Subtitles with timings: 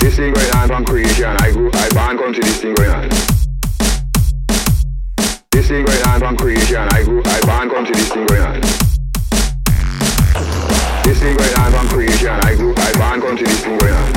[0.00, 1.36] This is great line from creation.
[1.40, 3.08] I grew, I born come to this thing going on.
[5.50, 6.86] This is great line from creation.
[6.92, 8.60] I grew, I born come to this thing going on.
[11.02, 12.38] This is great line from creation.
[12.42, 14.12] I grew, I born come to this thing going on.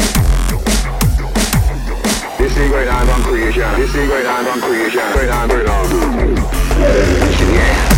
[2.38, 3.74] This is great line from creation.
[3.80, 5.02] This is great line from creation.
[5.14, 5.90] Great line, great line.
[7.54, 7.90] Yeah.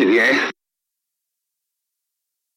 [0.00, 0.59] This is wicked, yeah.